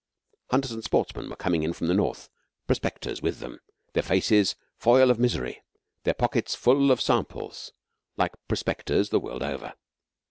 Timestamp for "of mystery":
5.11-5.61